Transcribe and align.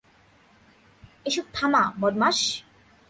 এসব 1.25 1.45
থামা, 1.53 1.83
বদমাশ। 2.01 2.39